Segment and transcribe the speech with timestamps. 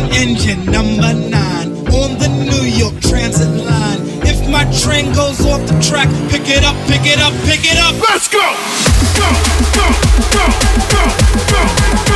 [0.00, 4.00] Engine, number nine on the New York Transit line.
[4.24, 7.76] If my train goes off the track, pick it up, pick it up, pick it
[7.76, 7.94] up.
[8.08, 8.40] Let's go!
[9.18, 9.28] Go,
[9.76, 9.86] go,
[10.32, 10.46] go,
[10.88, 11.04] go,
[11.50, 11.62] go,
[12.06, 12.12] go,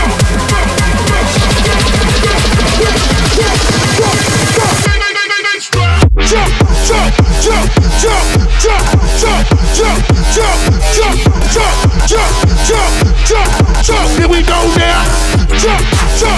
[6.26, 6.50] Jump,
[6.88, 8.26] jump, jump, jump,
[8.58, 8.86] jump,
[9.20, 10.60] jump, jump, jump, jump,
[10.96, 12.34] jump, jump, jump,
[12.66, 12.94] jump,
[13.26, 13.52] jump,
[13.84, 14.08] jump.
[14.18, 15.06] Here we go now.
[15.54, 15.86] Jump,
[16.18, 16.35] jump,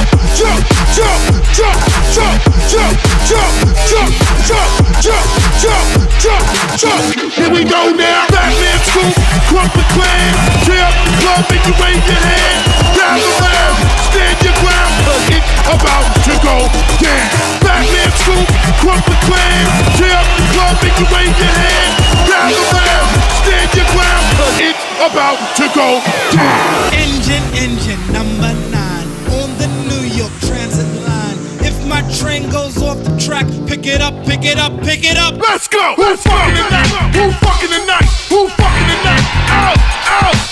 [7.39, 8.27] Here we go now.
[8.35, 9.15] Batman scoop,
[9.47, 10.35] Crumpet clan,
[10.67, 12.59] tear up the club, make you wave your hand.
[12.99, 13.79] Gather round,
[14.11, 14.93] stand your ground,
[15.31, 16.57] it's about to go
[16.99, 17.27] down.
[17.63, 18.47] Batman scoop,
[18.83, 19.63] Crumpet clan,
[19.95, 21.93] tear up the club, make you wave your hand.
[22.27, 23.09] Gather round,
[23.47, 24.27] stand your ground,
[24.59, 26.03] it's about to go
[26.35, 26.95] down.
[26.99, 31.39] Engine, engine number nine on the New York Transit line.
[31.63, 32.88] If my train goes the
[33.29, 35.37] track, pick it up, pick it up, pick it up.
[35.37, 35.95] Let's go.
[35.97, 37.13] Who fucking tonight?
[37.15, 38.09] Who fucking tonight?
[38.31, 39.25] Who fucking tonight?
[39.53, 39.79] Out,
[40.25, 40.48] out.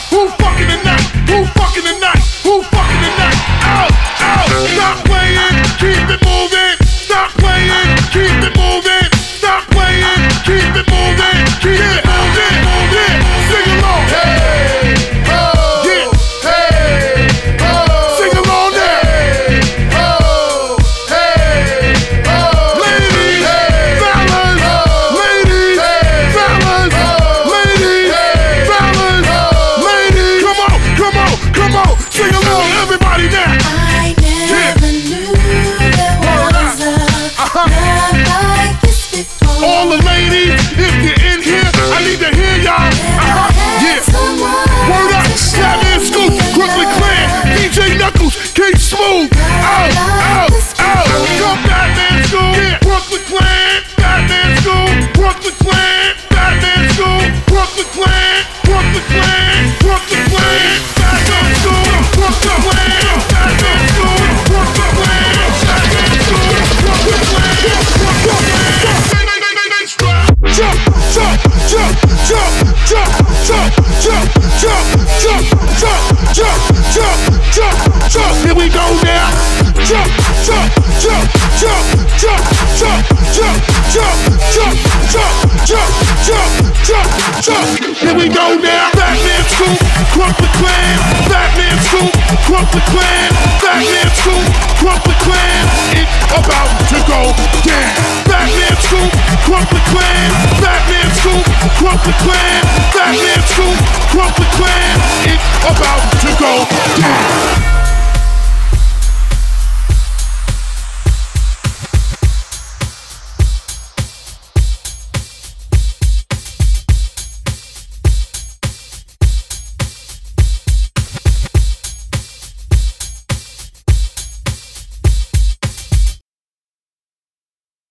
[87.42, 87.66] struck.
[88.00, 88.90] Here we go now.
[88.94, 89.78] Batman Scoop,
[90.12, 90.96] Crump the Clan.
[91.28, 92.12] Batman Scoop,
[92.46, 93.28] Crump the Clan.
[93.60, 94.44] Batman Scoop,
[94.80, 95.64] Crump the Clan.
[95.96, 97.20] It's about to go
[97.64, 97.92] down.
[98.28, 99.10] Batman Scoop,
[99.44, 100.28] Crump the Clan.
[100.62, 101.44] Batman Scoop,
[101.76, 102.60] Crump the Clan.
[102.94, 103.76] Batman Scoop,
[104.12, 104.96] Crump the Clan.
[105.28, 106.54] It's about to go
[107.00, 107.35] down.